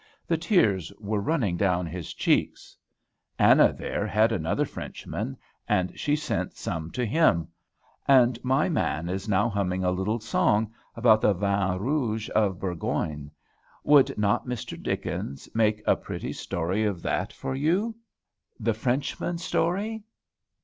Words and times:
The 0.25 0.35
tears 0.35 0.91
were 0.99 1.21
running 1.21 1.57
down 1.57 1.85
his 1.85 2.11
cheeks. 2.15 2.75
Anna, 3.37 3.71
there, 3.71 4.07
had 4.07 4.31
another 4.31 4.65
Frenchman; 4.65 5.37
and 5.69 5.93
she 5.95 6.15
sent 6.15 6.53
some 6.55 6.89
to 6.93 7.05
him: 7.05 7.49
and 8.07 8.43
my 8.43 8.67
man 8.67 9.09
is 9.09 9.29
now 9.29 9.47
humming 9.47 9.83
a 9.83 9.91
little 9.91 10.19
song 10.19 10.73
about 10.95 11.21
the 11.21 11.33
vin 11.35 11.77
rouge 11.77 12.31
of 12.33 12.59
Bourgogne. 12.59 13.29
Would 13.83 14.17
not 14.17 14.47
Mr. 14.47 14.75
Dickens 14.81 15.47
make 15.53 15.83
a 15.85 15.95
pretty 15.95 16.33
story 16.33 16.83
of 16.83 17.03
that 17.03 17.31
for 17.31 17.53
you, 17.53 17.93
'THE 18.59 18.73
FRENCHMAN'S 18.73 19.43
STORY'?" 19.45 20.03